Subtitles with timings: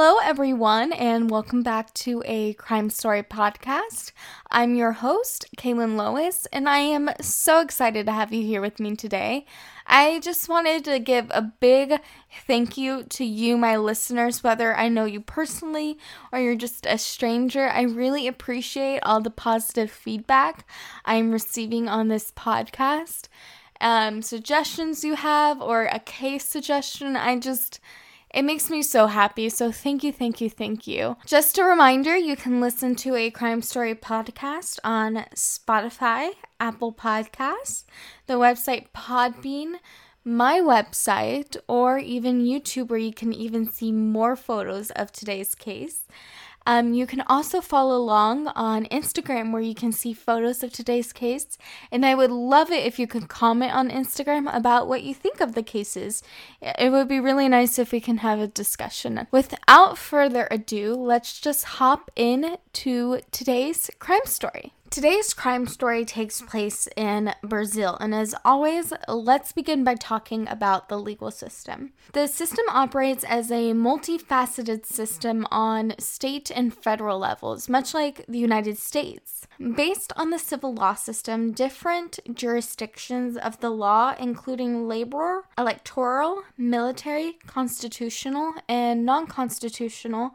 [0.00, 4.12] Hello, everyone, and welcome back to a crime story podcast.
[4.48, 8.78] I'm your host, Kailin Lois, and I am so excited to have you here with
[8.78, 9.44] me today.
[9.88, 11.98] I just wanted to give a big
[12.46, 15.98] thank you to you, my listeners, whether I know you personally
[16.30, 17.68] or you're just a stranger.
[17.68, 20.64] I really appreciate all the positive feedback
[21.06, 23.26] I'm receiving on this podcast.
[23.80, 27.80] Um, suggestions you have, or a case suggestion, I just
[28.30, 29.48] it makes me so happy.
[29.48, 31.16] So thank you, thank you, thank you.
[31.26, 37.84] Just a reminder you can listen to a crime story podcast on Spotify, Apple Podcasts,
[38.26, 39.74] the website Podbean,
[40.24, 46.02] my website, or even YouTube, where you can even see more photos of today's case.
[46.66, 51.12] Um, you can also follow along on Instagram where you can see photos of today's
[51.12, 51.56] case.
[51.90, 55.40] And I would love it if you could comment on Instagram about what you think
[55.40, 56.22] of the cases.
[56.60, 59.26] It would be really nice if we can have a discussion.
[59.30, 64.72] Without further ado, let's just hop in to today's crime story.
[64.90, 70.88] Today's crime story takes place in Brazil, and as always, let's begin by talking about
[70.88, 71.92] the legal system.
[72.14, 78.38] The system operates as a multifaceted system on state and federal levels, much like the
[78.38, 79.46] United States.
[79.58, 87.34] Based on the civil law system, different jurisdictions of the law, including labor, electoral, military,
[87.46, 90.34] constitutional, and non constitutional,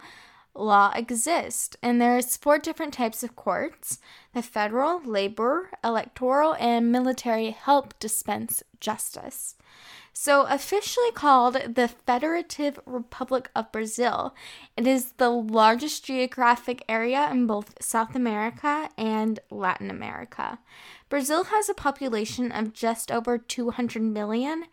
[0.56, 4.00] law exist, and there's four different types of courts.
[4.34, 9.56] The federal, labor, electoral, and military help dispense justice.
[10.16, 14.36] So, officially called the Federative Republic of Brazil,
[14.78, 20.59] it is the largest geographic area in both South America and Latin America.
[21.09, 24.66] Brazil has a population of just over 200 million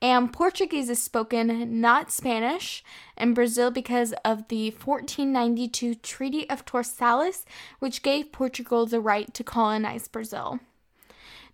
[0.00, 2.84] and Portuguese is spoken, not Spanish,
[3.16, 7.44] in Brazil because of the 1492 Treaty of Tordesillas,
[7.80, 10.60] which gave Portugal the right to colonize Brazil.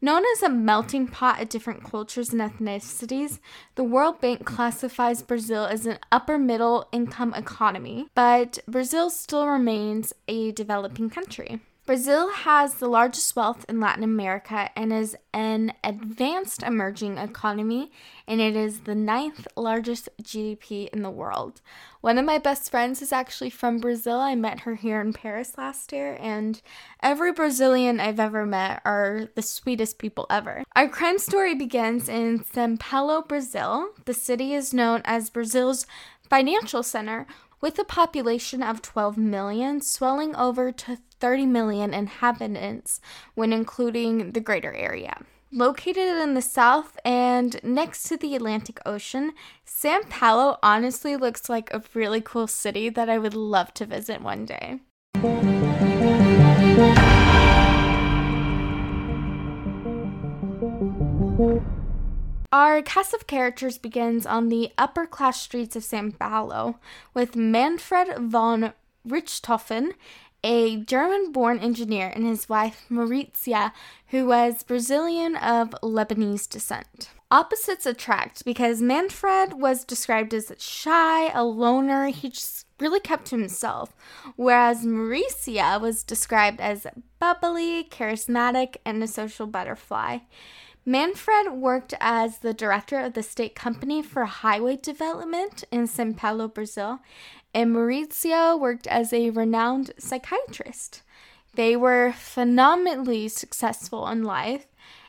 [0.01, 3.39] Known as a melting pot of different cultures and ethnicities,
[3.75, 10.13] the World Bank classifies Brazil as an upper middle income economy, but Brazil still remains
[10.29, 11.61] a developing country.
[11.87, 17.93] Brazil has the largest wealth in Latin America and is an advanced emerging economy,
[18.27, 21.61] and it is the ninth largest GDP in the world.
[22.01, 24.19] One of my best friends is actually from Brazil.
[24.19, 26.63] I met her here in Paris last year, and
[27.03, 30.65] every Brazilian I've ever met are the sweetest people ever.
[30.75, 33.91] Our crime story begins in Sao Paulo, Brazil.
[34.07, 35.87] The city is known as Brazil's
[36.31, 37.27] financial center,
[37.65, 43.01] with a population of 12 million, swelling over to 30 million inhabitants
[43.35, 45.17] when including the greater area.
[45.51, 49.33] Located in the south and next to the Atlantic Ocean,
[49.65, 54.21] San Paulo honestly looks like a really cool city that I would love to visit
[54.21, 54.81] one day.
[62.55, 66.79] Our cast of characters begins on the upper class streets of Sao Paulo
[67.13, 68.73] with Manfred von
[69.05, 69.95] Richthofen,
[70.45, 73.73] a German born engineer, and his wife Marisia,
[74.11, 77.11] who was Brazilian of Lebanese descent.
[77.29, 83.37] Opposites attract because Manfred was described as shy, a loner, he just really kept to
[83.37, 83.97] himself,
[84.37, 86.87] whereas Marisia was described as
[87.19, 90.19] bubbly, charismatic, and a social butterfly.
[90.87, 96.47] Manfred worked as the director of the state company for highway development in Sao Paulo,
[96.47, 97.01] Brazil,
[97.55, 101.03] and Marisia worked as a renowned psychiatrist.
[101.55, 104.67] They were phenomenally successful in life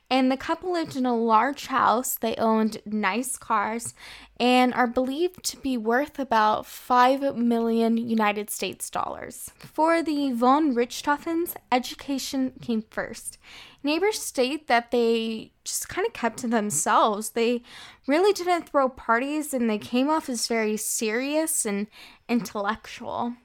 [0.10, 2.16] and the couple lived in a large house.
[2.16, 3.94] They owned nice cars
[4.40, 9.52] and are believed to be worth about 5 million United States dollars.
[9.58, 13.38] For the von Richthofens, education came first.
[13.84, 17.32] Neighbors state that they just kind of kept to themselves.
[17.32, 17.64] They
[18.08, 21.88] really didn't throw parties and they came off as very serious and
[22.28, 23.36] intellectual.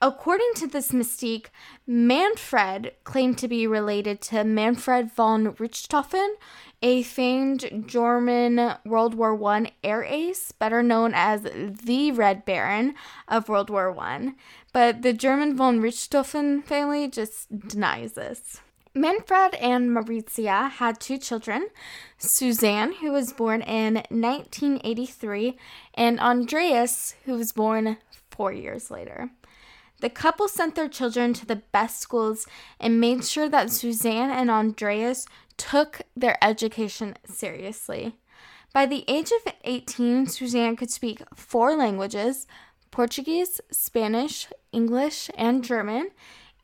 [0.00, 1.46] According to this mystique,
[1.84, 6.34] Manfred claimed to be related to Manfred von Richthofen,
[6.80, 12.94] a famed German World War I air ace, better known as the Red Baron
[13.26, 14.34] of World War I.
[14.72, 18.60] But the German von Richthofen family just denies this.
[18.94, 21.68] Manfred and Marisia had two children
[22.20, 25.58] Suzane, who was born in 1983,
[25.94, 27.96] and Andreas, who was born
[28.30, 29.30] four years later.
[30.00, 32.46] The couple sent their children to the best schools
[32.78, 38.16] and made sure that Suzane and Andreas took their education seriously.
[38.72, 42.46] By the age of 18, Suzane could speak four languages,
[42.90, 46.10] Portuguese, Spanish, English, and German.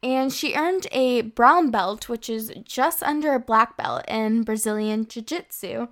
[0.02, 5.06] And she earned a brown belt, which is just under a black belt in Brazilian
[5.06, 5.88] Jiu Jitsu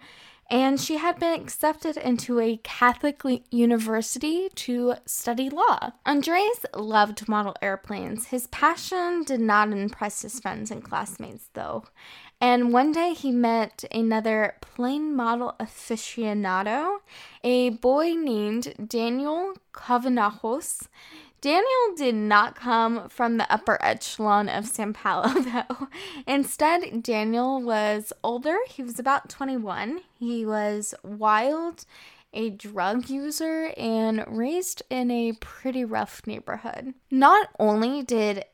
[0.52, 5.92] and she had been accepted into a Catholic university to study law.
[6.06, 8.26] Andreas loved model airplanes.
[8.26, 11.84] His passion did not impress his friends and classmates, though.
[12.38, 16.98] And one day he met another plane model aficionado,
[17.42, 20.86] a boy named Daniel Cravinhos.
[21.42, 25.88] Daniel did not come from the upper echelon of Sao Paulo, though.
[26.24, 28.56] Instead, Daniel was older.
[28.68, 30.02] He was about 21.
[30.20, 31.84] He was wild,
[32.32, 36.94] a drug user, and raised in a pretty rough neighborhood.
[37.10, 38.44] Not only did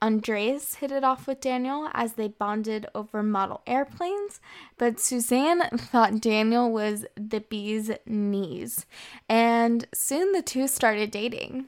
[0.00, 4.40] Andreas hit it off with Daniel as they bonded over model airplanes,
[4.78, 8.86] but Suzane thought Daniel was the bee's knees,
[9.28, 11.66] and soon the two started dating.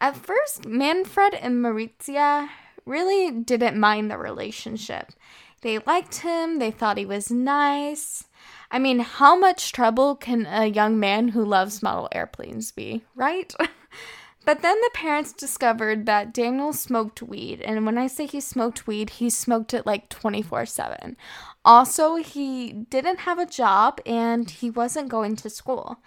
[0.00, 2.48] At first, Manfred and Marisia
[2.86, 5.12] really didn't mind the relationship.
[5.60, 8.24] They liked him, they thought he was nice.
[8.70, 13.52] I mean, how much trouble can a young man who loves model airplanes be, right?
[14.46, 18.86] but then the parents discovered that Daniel smoked weed, and when I say he smoked
[18.86, 21.16] weed, he smoked it like 24 7.
[21.62, 25.98] Also, he didn't have a job and he wasn't going to school.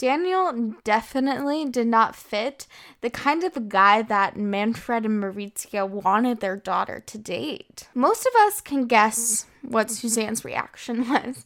[0.00, 2.66] Daniel definitely did not fit
[3.02, 7.86] the kind of guy that Manfred and Marisia wanted their daughter to date.
[7.94, 11.44] Most of us can guess what Suzane's reaction was.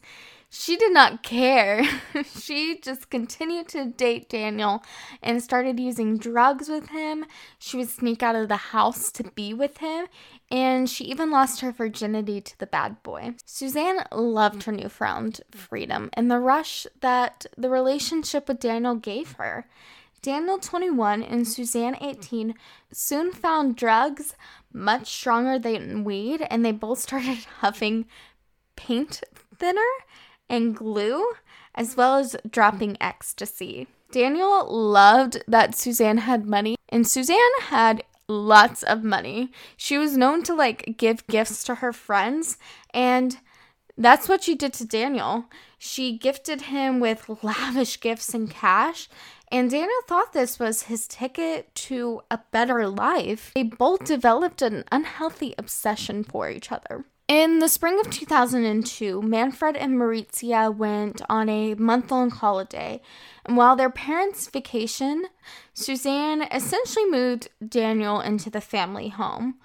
[0.49, 1.83] She did not care.
[2.39, 4.83] she just continued to date Daniel
[5.21, 7.25] and started using drugs with him.
[7.59, 10.07] She would sneak out of the house to be with him,
[10.49, 13.35] and she even lost her virginity to the bad boy.
[13.45, 19.67] Suzane loved her newfound freedom and the rush that the relationship with Daniel gave her.
[20.21, 22.55] Daniel 21 and Suzane 18
[22.91, 24.35] soon found drugs
[24.73, 28.05] much stronger than weed, and they both started huffing
[28.75, 29.23] paint
[29.55, 29.81] thinner
[30.49, 31.33] and glue,
[31.73, 33.87] as well as dropping ecstasy.
[34.11, 39.51] Daniel loved that Suzane had money, and Suzane had lots of money.
[39.77, 42.57] She was known to like give gifts to her friends,
[42.93, 43.37] and
[43.97, 45.45] that's what she did to Daniel.
[45.77, 49.09] She gifted him with lavish gifts and cash,
[49.51, 53.51] and Daniel thought this was his ticket to a better life.
[53.55, 57.05] They both developed an unhealthy obsession for each other.
[57.27, 63.01] In the spring of 2002, Manfred and Marisia went on a month long holiday,
[63.43, 65.25] and while their parents vacation,
[65.73, 69.55] Suzane essentially moved Daniel into the family home.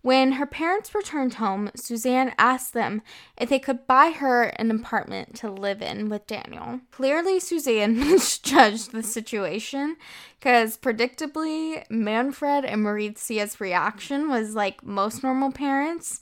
[0.00, 3.02] When her parents returned home, Suzane asked them
[3.36, 6.82] if they could buy her an apartment to live in with Daniel.
[6.92, 9.96] Clearly, Suzane misjudged the situation
[10.38, 16.20] because, predictably, Manfred and Marisia's reaction was like most normal parents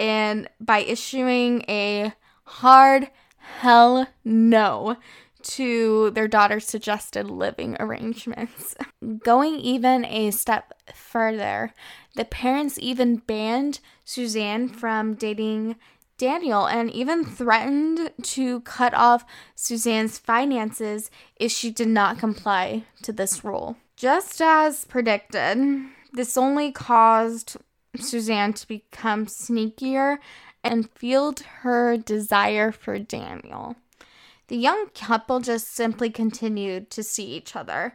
[0.00, 2.14] and by issuing a
[2.44, 4.96] hard hell no
[5.42, 8.74] to their daughter's suggested living arrangements.
[9.24, 11.74] Going even a step further,
[12.16, 15.76] the parents even banned Suzane from dating
[16.16, 19.24] Daniel and even threatened to cut off
[19.56, 23.76] Suzane's finances if she did not comply to this rule.
[23.96, 25.58] Just as predicted,
[26.12, 27.56] this only caused
[27.96, 30.18] Suzane to become sneakier
[30.62, 33.76] and fueled her desire for Daniel.
[34.48, 37.94] The young couple just simply continued to see each other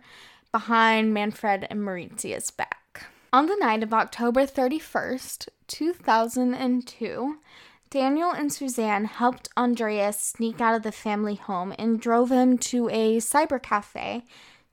[0.52, 3.08] behind Manfred and Marisia's back.
[3.34, 7.38] On the night of October 31st, 2002,
[7.90, 12.90] Daniel and Suzane helped Andreas sneak out of the family home and drove him to
[12.90, 14.24] a cyber cafe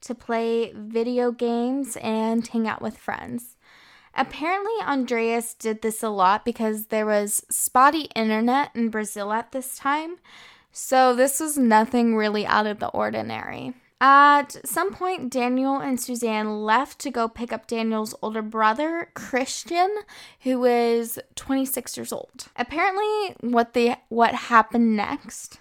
[0.02, 3.51] to play video games and hang out with friends.
[4.14, 9.76] Apparently, Andreas did this a lot because there was spotty internet in Brazil at this
[9.76, 10.16] time,
[10.70, 13.74] so this was nothing really out of the ordinary.
[14.04, 19.98] At some point, Daniel and Suzane left to go pick up Daniel's older brother, Christian,
[20.40, 22.48] who was 26 years old.
[22.56, 25.60] Apparently, what they what happened next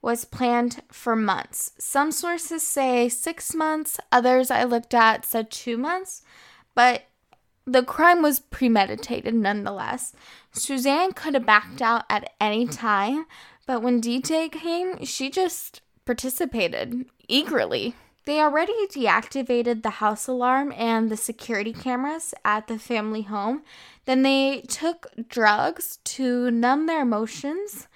[0.00, 1.72] was planned for months.
[1.78, 6.22] Some sources say 6 months, others I looked at said 2 months,
[6.76, 7.02] but
[7.70, 10.12] the crime was premeditated nonetheless.
[10.52, 13.26] Suzane could have backed out at any time,
[13.66, 17.94] but when DJ came, she just participated eagerly.
[18.24, 23.62] They already deactivated the house alarm and the security cameras at the family home.
[24.04, 27.86] Then they took drugs to numb their emotions,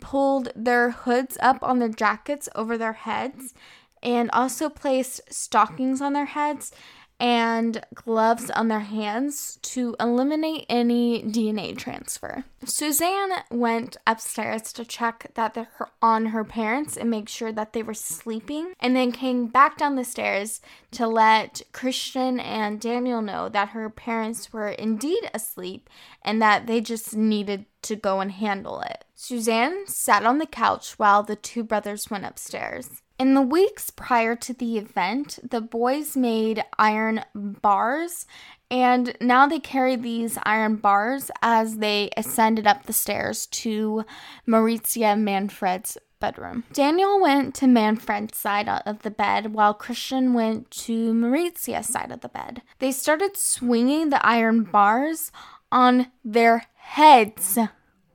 [0.00, 3.54] pulled their hoods up on their jackets over their heads,
[4.02, 6.72] and also placed stockings on their heads
[7.20, 12.44] and gloves on their hands to eliminate any DNA transfer.
[12.64, 15.68] Suzane went upstairs to check that they're
[16.00, 19.96] on her parents and make sure that they were sleeping, and then came back down
[19.96, 20.60] the stairs
[20.92, 25.88] to let Christian and Daniel know that her parents were indeed asleep
[26.22, 29.04] and that they just needed to go and handle it.
[29.16, 33.02] Suzane sat on the couch while the two brothers went upstairs.
[33.18, 38.26] In the weeks prior to the event, the boys made iron bars,
[38.70, 44.04] and now they carry these iron bars as they ascended up the stairs to
[44.46, 46.62] Marisia Manfred's bedroom.
[46.72, 52.20] Daniel went to Manfred's side of the bed while Christian went to Marisia's side of
[52.20, 52.62] the bed.
[52.78, 55.32] They started swinging the iron bars
[55.72, 57.58] on their heads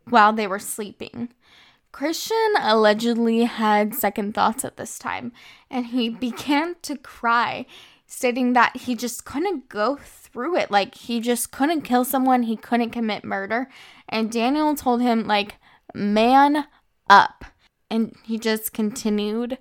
[0.08, 1.34] while they were sleeping.
[1.94, 5.32] Christian allegedly had second thoughts at this time
[5.70, 7.66] and he began to cry,
[8.06, 10.70] stating that he just couldn't go through it.
[10.70, 13.70] Like, he just couldn't kill someone, he couldn't commit murder.
[14.10, 15.56] And Daniel told him, like,
[15.94, 16.66] man
[17.10, 17.46] up.
[17.90, 19.58] And he just continued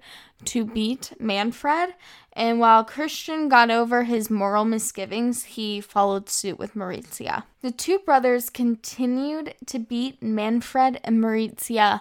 [0.46, 1.94] to beat Manfred.
[2.32, 7.44] And while Christian got over his moral misgivings, he followed suit with Marisia.
[7.60, 12.00] The two brothers continued to beat Manfred and Marisia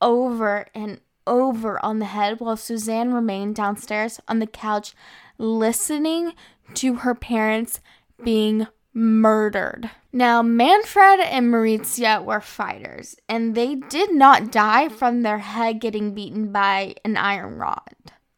[0.00, 4.94] over and over on the head while Suzane remained downstairs on the couch
[5.36, 6.32] listening
[6.74, 7.80] to her parents
[8.22, 8.66] being
[8.98, 9.90] murdered.
[10.12, 16.14] Now, Manfred and Marisia were fighters, and they did not die from their head getting
[16.14, 17.94] beaten by an iron rod.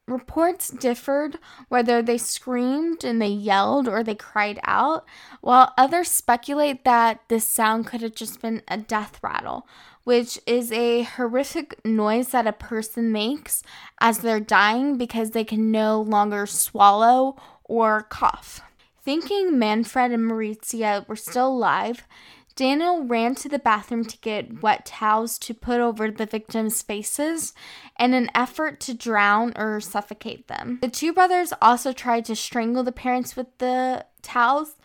[0.06, 1.38] Reports differed
[1.68, 5.06] whether they screamed and they yelled or they cried out,
[5.40, 9.66] while others speculate that this sound could have just been a death rattle,
[10.04, 13.62] which is a horrific noise that a person makes
[14.00, 18.60] as they're dying because they can no longer swallow or cough.
[19.02, 22.06] Thinking Manfred and Marisia were still alive,
[22.54, 27.54] Daniel ran to the bathroom to get wet towels to put over the victims' faces
[27.98, 30.78] in an effort to drown or suffocate them.
[30.82, 34.76] The two brothers also tried to strangle the parents with the towels,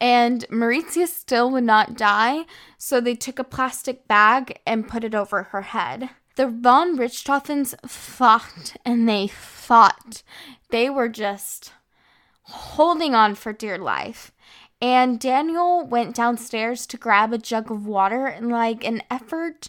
[0.00, 2.46] and Marisia still would not die,
[2.78, 6.10] so they took a plastic bag and put it over her head.
[6.34, 10.22] The von Richthofens fought and they fought.
[10.70, 11.72] They were just
[12.50, 14.32] holding on for dear life.
[14.82, 19.68] And Daniel went downstairs to grab a jug of water in like an effort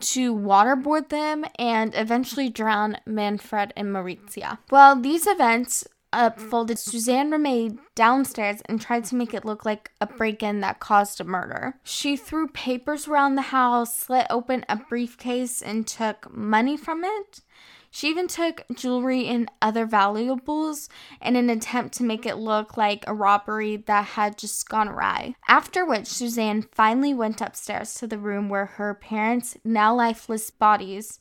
[0.00, 4.58] to waterboard them and eventually drown Manfred and Marisia.
[4.70, 6.76] Well, these events unfolded.
[6.76, 11.20] Suzane remained downstairs and tried to make it look like a break in that caused
[11.20, 11.74] a murder.
[11.84, 17.42] She threw papers around the house, slit open a briefcase, and took money from it.
[17.90, 20.88] She even took jewelry and other valuables
[21.20, 25.34] in an attempt to make it look like a robbery that had just gone awry.
[25.48, 31.18] After which, Suzane finally went upstairs to the room where her parents' now lifeless bodies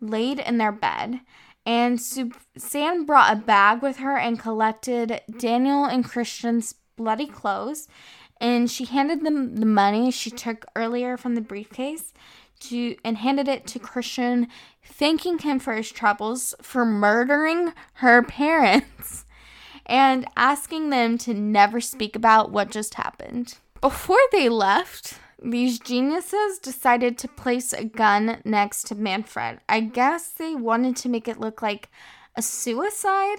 [0.00, 1.20] laid in their bed
[1.68, 7.88] and Suzane brought a bag with her and collected Daniel and Christian's bloody clothes.
[8.40, 12.14] And she handed them the money she took earlier from the briefcase
[12.60, 14.48] to and handed it to Christian,
[14.84, 19.24] thanking him for his troubles for murdering her parents
[19.86, 23.58] and asking them to never speak about what just happened.
[23.80, 29.60] Before they left, these geniuses decided to place a gun next to Manfred.
[29.68, 31.88] I guess they wanted to make it look like
[32.34, 33.38] a suicide,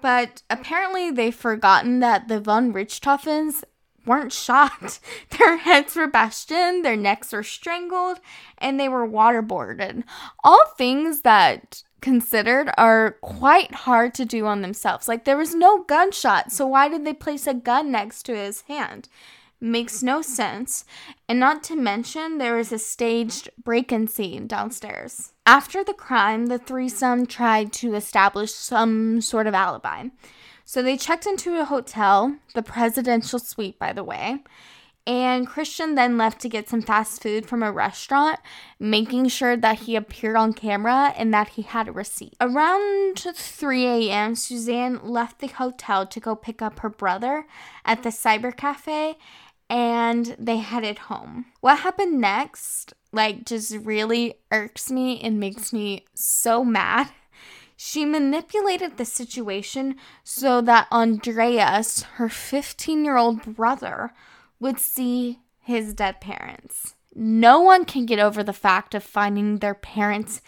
[0.00, 3.62] but apparently they've forgotten that the von Richthofens
[4.06, 4.98] weren't shot.
[5.38, 8.20] Their heads were bashed in, their necks were strangled,
[8.58, 10.04] and they were waterboarded.
[10.42, 15.08] All things that considered are quite hard to do on themselves.
[15.08, 18.62] Like there was no gunshot, so why did they place a gun next to his
[18.62, 19.08] hand?
[19.64, 20.84] makes no sense,
[21.28, 25.32] and not to mention there is a staged break in scene downstairs.
[25.46, 30.08] After the crime, the threesome tried to establish some sort of alibi.
[30.64, 34.42] So they checked into a hotel, the presidential suite, by the way,
[35.06, 38.40] and Christian then left to get some fast food from a restaurant,
[38.80, 42.34] making sure that he appeared on camera and that he had a receipt.
[42.40, 47.46] Around 3 a.m., Suzane left the hotel to go pick up her brother
[47.84, 49.16] at the cyber cafe
[49.68, 51.46] and they headed home.
[51.60, 57.10] What happened next, like, just really irks me and makes me so mad.
[57.76, 64.12] She manipulated the situation so that Andreas, her 15 year old brother,
[64.60, 66.94] would see his dead parents.
[67.14, 70.40] No one can get over the fact of finding their parents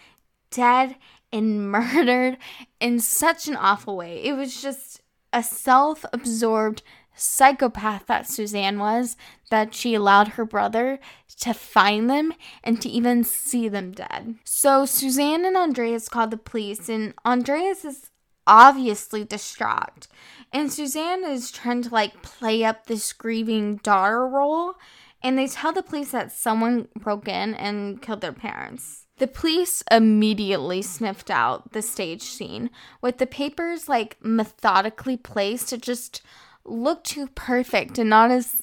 [0.51, 0.95] dead
[1.31, 2.37] and murdered
[2.79, 4.23] in such an awful way.
[4.23, 5.01] It was just
[5.33, 6.81] a self absorbed
[7.17, 9.17] psychopath that Suzane was
[9.49, 10.99] that she allowed her brother
[11.41, 12.33] to find them
[12.63, 14.35] and to even see them dead.
[14.43, 18.09] So Suzane and Andreas called the police, and Andreas is
[18.47, 20.07] obviously distraught.
[20.53, 24.75] And Suzane is trying to like play up this grieving daughter role.
[25.23, 29.07] And they tell the police that someone broke in and killed their parents.
[29.17, 32.69] The police immediately sniffed out the stage scene
[33.01, 35.73] with the papers like methodically placed.
[35.73, 36.21] It just
[36.67, 38.61] looked too perfect and not as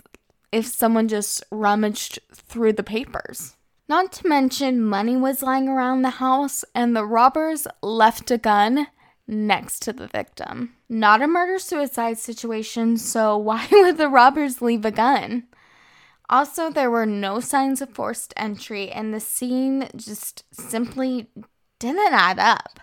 [0.52, 3.56] if someone just rummaged through the papers.
[3.88, 8.86] Not to mention, money was lying around the house, and the robbers left a gun
[9.26, 10.74] next to the victim.
[10.88, 15.48] Not a murder suicide situation, so why would the robbers leave a gun?
[16.30, 21.28] Also, there were no signs of forced entry, and the scene just simply
[21.78, 22.80] didn't add up.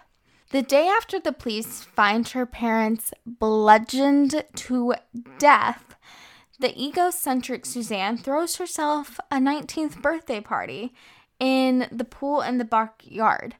[0.51, 4.95] The day after the police find her parents bludgeoned to
[5.39, 5.95] death,
[6.59, 10.93] the egocentric Suzane throws herself a 19th birthday party
[11.39, 13.55] in the pool in the backyard.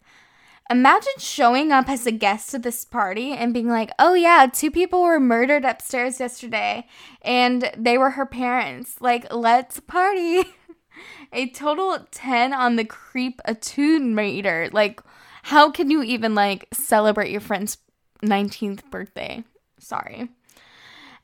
[0.70, 4.70] Imagine showing up as a guest to this party and being like, oh, yeah, two
[4.70, 6.86] people were murdered upstairs yesterday
[7.22, 9.00] and they were her parents.
[9.00, 10.44] Like, let's party.
[11.34, 14.70] a total 10 on the creep attune meter.
[14.74, 15.02] Like,
[15.44, 17.78] how can you even like celebrate your friend's
[18.24, 19.44] 19th birthday?
[19.80, 20.30] Sorry.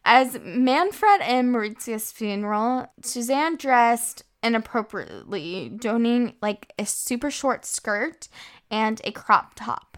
[0.05, 8.29] As Manfred and Marisia's funeral, Suzane dressed inappropriately, donning like a super short skirt
[8.71, 9.97] and a crop top.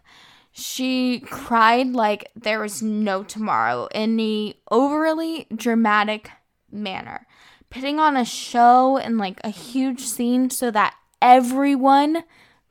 [0.51, 6.31] She cried like there was no tomorrow in a overly dramatic
[6.71, 7.27] manner,
[7.69, 12.23] putting on a show and like a huge scene so that everyone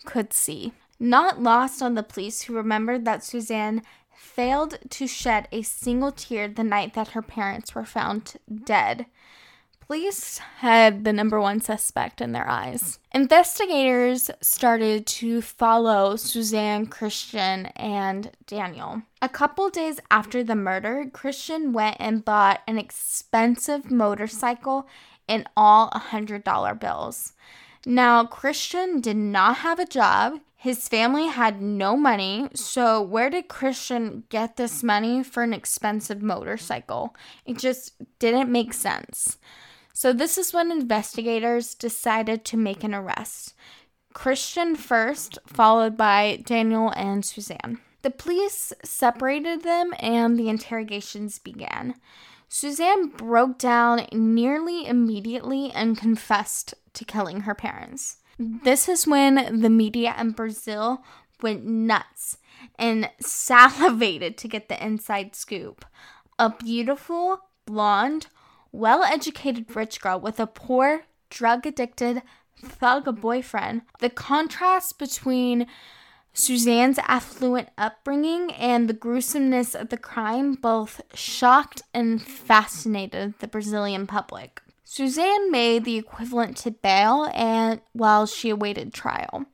[0.05, 0.73] could see.
[1.01, 3.83] Not lost on the police who remembered that Suzane
[4.15, 9.07] failed to shed a single tear the night that her parents were found dead.
[9.89, 12.99] Police had the number one suspect in their eyes.
[13.13, 19.01] Investigators started to follow Suzane, Christian, and Daniel.
[19.23, 24.87] A couple days after the murder, Christian went and bought an expensive motorcycle
[25.27, 27.33] in all $100 bills.
[27.87, 30.41] Now, Christian did not have a job.
[30.61, 36.21] His family had no money, so where did Christian get this money for an expensive
[36.21, 37.15] motorcycle?
[37.47, 39.39] It just didn't make sense.
[39.93, 43.55] So, this is when investigators decided to make an arrest.
[44.13, 47.79] Christian first, followed by Daniel and Suzane.
[48.03, 51.95] The police separated them and the interrogations began.
[52.51, 58.17] Suzane broke down nearly immediately and confessed to killing her parents.
[58.39, 61.03] This is when the media in Brazil
[61.43, 62.39] went nuts
[62.79, 65.85] and salivated to get the inside scoop.
[66.39, 68.29] A beautiful, blonde,
[68.71, 72.23] well educated rich girl with a poor, drug addicted
[72.65, 73.83] thug boyfriend.
[73.99, 75.67] The contrast between
[76.33, 84.07] Suzane's affluent upbringing and the gruesomeness of the crime both shocked and fascinated the Brazilian
[84.07, 84.63] public.
[84.89, 89.45] Suzane made the equivalent to bail and while she awaited trial.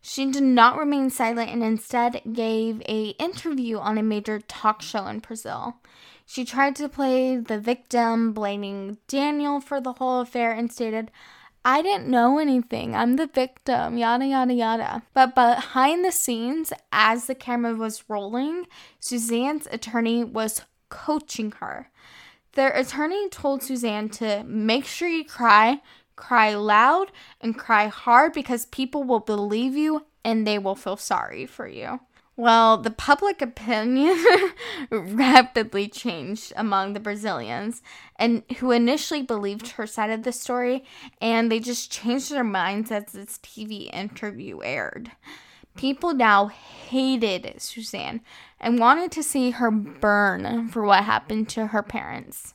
[0.00, 5.08] She did not remain silent and instead gave a interview on a major talk show
[5.08, 5.78] in Brazil.
[6.24, 11.10] She tried to play the victim, blaming Daniel for the whole affair, and stated,
[11.64, 12.94] I didn't know anything.
[12.94, 15.02] I'm the victim, yada, yada, yada.
[15.12, 18.66] But behind the scenes, as the camera was rolling,
[19.00, 21.90] Suzane's attorney was coaching her.
[22.58, 25.80] Their attorney told Suzane to make sure you cry,
[26.16, 31.46] cry loud, and cry hard because people will believe you and they will feel sorry
[31.46, 32.00] for you.
[32.34, 34.18] Well, the public opinion
[34.90, 37.80] rapidly changed among the Brazilians
[38.16, 40.84] and who initially believed her side of the story
[41.20, 45.12] and they just changed their minds as this TV interview aired.
[45.78, 48.20] People now hated Suzane
[48.58, 52.54] and wanted to see her burn for what happened to her parents.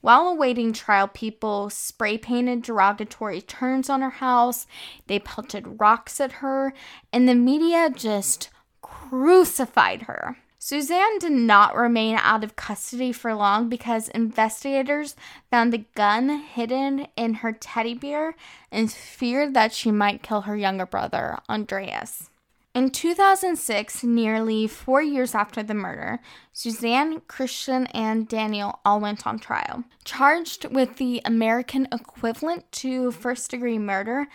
[0.00, 4.68] While awaiting trial, people spray painted derogatory terms on her house,
[5.08, 6.72] they pelted rocks at her,
[7.12, 8.50] and the media just
[8.82, 10.36] crucified her.
[10.60, 15.16] Suzane did not remain out of custody for long because investigators
[15.50, 18.36] found a gun hidden in her teddy bear
[18.70, 22.30] and feared that she might kill her younger brother, Andreas.
[22.74, 26.18] In 2006, nearly four years after the murder,
[26.52, 29.84] Suzane, Christian, and Daniel all went on trial.
[30.04, 34.26] Charged with the American equivalent to first degree murder,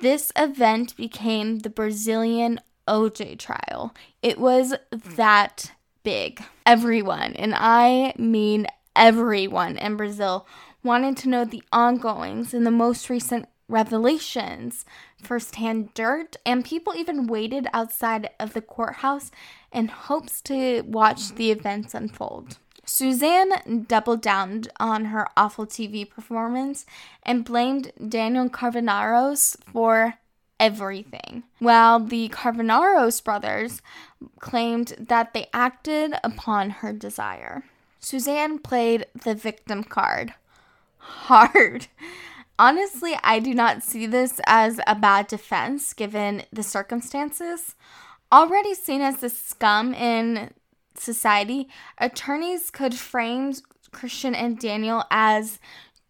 [0.00, 3.94] this event became the Brazilian OJ trial.
[4.22, 6.42] It was that big.
[6.64, 10.46] Everyone, and I mean everyone in Brazil,
[10.82, 14.84] wanted to know the ongoings and the most recent revelations,
[15.20, 19.30] firsthand dirt, and people even waited outside of the courthouse
[19.72, 22.58] in hopes to watch the events unfold.
[22.86, 26.84] Suzane doubled down on her awful TV performance
[27.22, 30.14] and blamed Daniel Cravinhos for
[30.60, 33.80] everything, while the Cravinhos brothers
[34.40, 37.64] claimed that they acted upon her desire.
[38.00, 40.34] Suzane played the victim card
[40.98, 41.86] hard.
[42.58, 47.74] Honestly, I do not see this as a bad defense given the circumstances.
[48.30, 50.52] Already seen as the scum in
[50.94, 53.54] society, attorneys could frame
[53.90, 55.58] Christian and Daniel as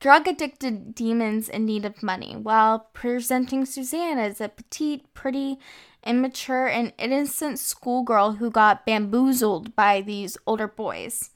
[0.00, 5.58] drug addicted demons in need of money, while presenting Suzane as a petite, pretty,
[6.04, 11.30] immature, and innocent schoolgirl who got bamboozled by these older boys.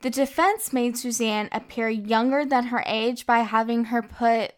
[0.00, 4.52] The defense made Suzane appear younger than her age by having her put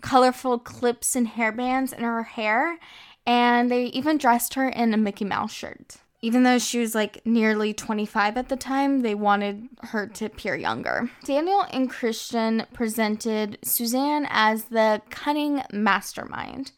[0.00, 2.78] colorful clips and hairbands in her hair,
[3.26, 5.96] and they even dressed her in a Mickey Mouse shirt.
[6.22, 10.54] Even though she was like nearly 25 at the time, they wanted her to appear
[10.54, 11.10] younger.
[11.24, 16.70] Daniel and Christian presented Suzane as the cunning mastermind.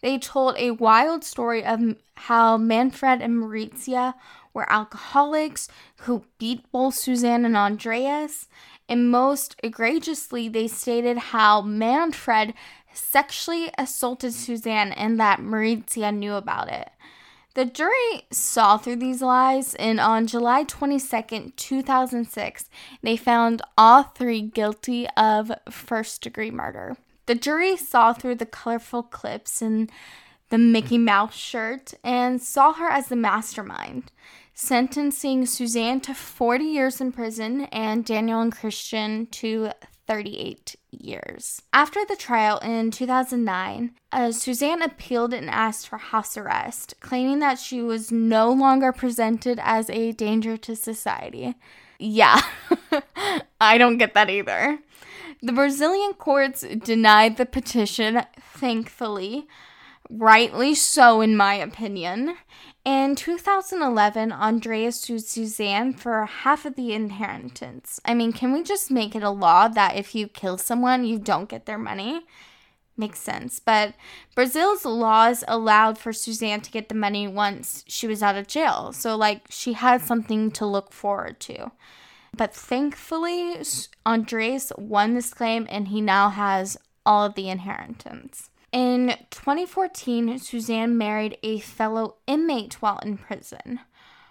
[0.00, 1.80] They told a wild story of
[2.16, 4.14] how Manfred and Marisia
[4.54, 5.68] were alcoholics
[6.02, 8.48] who beat both Suzane and Andreas.
[8.88, 12.54] And most egregiously, they stated how Manfred
[12.92, 16.90] sexually assaulted Suzane and that Marisia knew about it.
[17.54, 22.70] The jury saw through these lies, and on July 22nd, 2006,
[23.02, 26.96] they found all three guilty of first degree murder.
[27.26, 29.90] The jury saw through the colorful clips and
[30.48, 34.10] the Mickey Mouse shirt and saw her as the mastermind
[34.54, 39.70] sentencing Suzane to 40 years in prison and Daniel and Christian to
[40.06, 41.62] 38 years.
[41.72, 47.58] After the trial in 2009, uh, Suzane appealed and asked for house arrest, claiming that
[47.58, 51.54] she was no longer presented as a danger to society.
[51.98, 52.40] Yeah,
[53.60, 54.78] I don't get that either.
[55.40, 59.46] The Brazilian courts denied the petition, thankfully,
[60.10, 62.36] rightly so, in my opinion.
[62.84, 68.00] In 2011, Andreas sued Suzane for half of the inheritance.
[68.04, 71.20] I mean, can we just make it a law that if you kill someone, you
[71.20, 72.22] don't get their money?
[72.96, 73.60] Makes sense.
[73.60, 73.94] But
[74.34, 78.92] Brazil's laws allowed for Suzane to get the money once she was out of jail.
[78.92, 81.70] So, like, she had something to look forward to.
[82.36, 83.62] But thankfully,
[84.04, 88.50] Andres won this claim and he now has all of the inheritance.
[88.72, 93.80] In 2014, Suzane married a fellow inmate while in prison.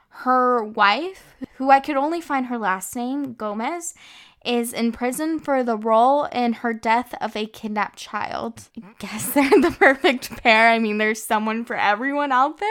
[0.09, 3.93] Her wife, who I could only find her last name, Gomez,
[4.43, 8.69] is in prison for the role in her death of a kidnapped child.
[8.83, 10.69] I guess they're the perfect pair.
[10.69, 12.69] I mean, there's someone for everyone out there.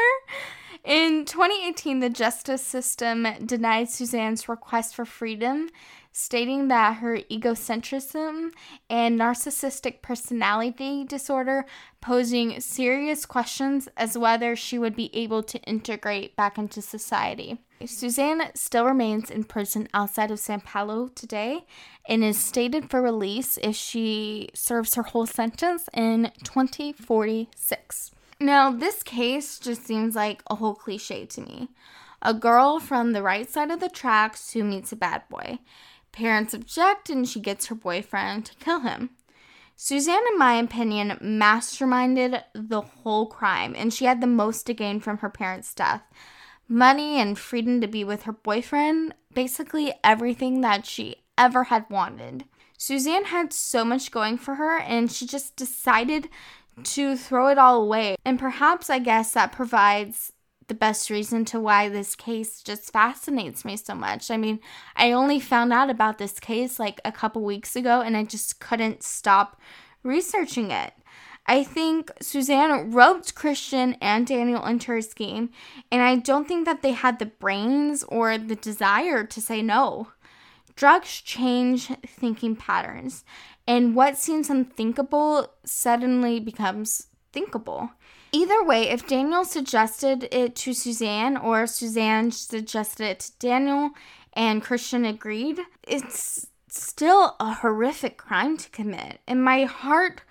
[0.82, 5.68] In 2018, the justice system denied Suzane's request for freedom
[6.12, 8.50] stating that her egocentrism
[8.88, 11.64] and narcissistic personality disorder
[12.00, 17.58] posing serious questions as whether she would be able to integrate back into society.
[17.82, 21.64] Suzane still remains in prison outside of Sao Paulo today
[22.06, 28.10] and is stated for release if she serves her whole sentence in 2046.
[28.38, 31.68] Now, this case just seems like a whole cliche to me.
[32.22, 35.58] A girl from the right side of the tracks who meets a bad boy.
[36.20, 39.08] Parents object and she gets her boyfriend to kill him.
[39.74, 45.00] Suzane, in my opinion, masterminded the whole crime and she had the most to gain
[45.00, 46.02] from her parents' death
[46.68, 52.44] money and freedom to be with her boyfriend, basically everything that she ever had wanted.
[52.78, 56.28] Suzane had so much going for her and she just decided
[56.84, 58.14] to throw it all away.
[58.26, 60.34] And perhaps I guess that provides
[60.70, 64.30] the best reason to why this case just fascinates me so much.
[64.30, 64.60] I mean,
[64.94, 68.60] I only found out about this case like a couple weeks ago and I just
[68.60, 69.60] couldn't stop
[70.04, 70.92] researching it.
[71.46, 75.50] I think Suzane roped Christian and Daniel into her scheme,
[75.90, 80.08] and I don't think that they had the brains or the desire to say no.
[80.76, 83.24] Drugs change thinking patterns,
[83.66, 87.90] and what seems unthinkable suddenly becomes thinkable.
[88.32, 93.90] Either way, if Daniel suggested it to Suzane or Suzane suggested it to Daniel
[94.34, 99.20] and Christian agreed, it's still a horrific crime to commit.
[99.26, 100.22] And my heart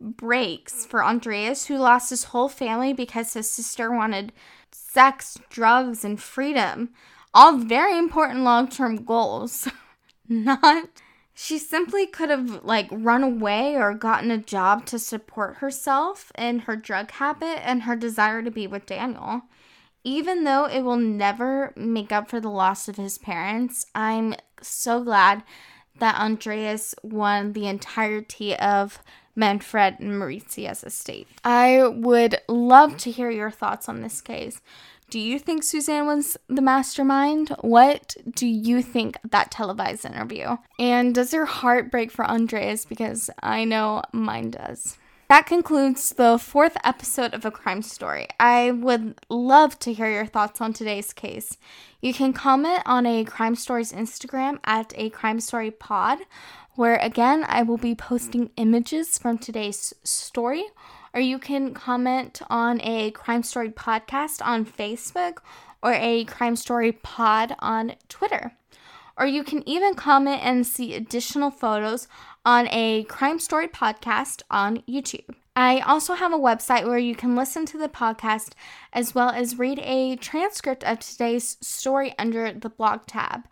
[0.00, 4.32] breaks for Andreas, who lost his whole family because his sister wanted
[4.70, 6.90] sex, drugs, and freedom.
[7.32, 9.68] All very important long term goals.
[10.28, 10.88] Not.
[11.38, 16.62] She simply could have, like, run away or gotten a job to support herself and
[16.62, 19.42] her drug habit and her desire to be with Daniel.
[20.02, 25.04] Even though it will never make up for the loss of his parents, I'm so
[25.04, 25.42] glad
[25.98, 29.02] that Andreas won the entirety of
[29.34, 31.28] Manfred and Marisia's estate.
[31.44, 34.62] I would love to hear your thoughts on this case.
[35.08, 37.54] Do you think Suzane was the mastermind?
[37.60, 40.56] What do you think of that televised interview?
[40.80, 42.84] And does your heart break for Andreas?
[42.84, 44.98] Because I know mine does.
[45.28, 48.28] That concludes the fourth episode of A Crime Story.
[48.38, 51.56] I would love to hear your thoughts on today's case.
[52.00, 56.18] You can comment on A Crime Story's Instagram at A Crime Story Pod,
[56.74, 60.64] where again I will be posting images from today's story,
[61.16, 65.38] or you can comment on A Crime Story podcast on Facebook
[65.82, 68.52] or A Crime Story Pod on Twitter.
[69.16, 72.06] Or you can even comment and see additional photos
[72.44, 75.34] on a crime story podcast on YouTube.
[75.58, 78.50] I also have a website where you can listen to the podcast
[78.92, 83.44] as well as read a transcript of today's story under the blog tab.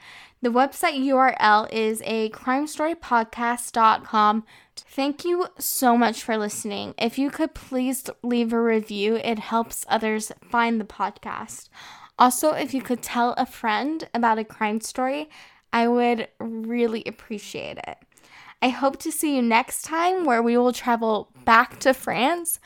[0.42, 4.44] The website URL is a crimestorypodcast.com.
[4.76, 6.92] Thank you so much for listening.
[6.98, 11.70] If you could please leave a review, it helps others find the podcast.
[12.18, 15.30] Also, if you could tell a friend about a crime story,
[15.72, 17.96] I would really appreciate it.
[18.64, 22.58] I hope to see you next time where we will travel back to France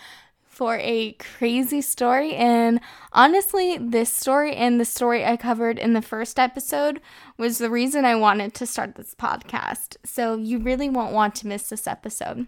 [0.46, 2.36] for a crazy story.
[2.36, 2.78] And
[3.12, 7.00] honestly, this story and the story I covered in the first episode
[7.36, 9.96] was the reason I wanted to start this podcast.
[10.04, 12.46] So you really won't want to miss this episode.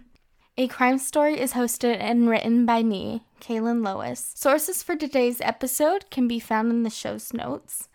[0.57, 4.31] A Crime Story is hosted and written by me, Kailin Lois.
[4.37, 7.89] Sources for today's episode can be found in the show's notes.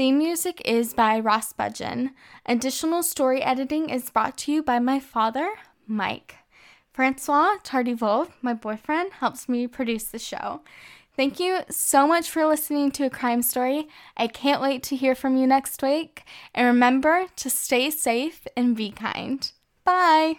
[0.00, 2.12] Theme music is by Ross Budgeon.
[2.46, 5.50] Additional story editing is brought to you by my father,
[5.86, 6.36] Mike.
[6.90, 10.62] Francois Tardivaux, my boyfriend, helps me produce the show.
[11.14, 13.88] Thank you so much for listening to a crime story.
[14.16, 16.22] I can't wait to hear from you next week.
[16.54, 19.52] And remember to stay safe and be kind.
[19.84, 20.38] Bye.